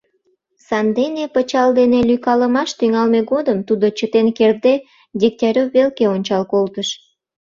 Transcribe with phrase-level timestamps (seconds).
[0.67, 4.73] Сандене пычал дене лӱйкалымаш тӱҥалме годым тудо чытен кертде
[5.19, 6.89] Дегтярев велке ончал колтыш».